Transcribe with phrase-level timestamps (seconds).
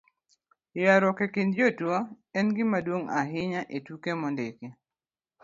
[0.79, 1.97] ywaruok e kind jotugo
[2.37, 4.67] en gimaduong' ahinya e tuke mondiki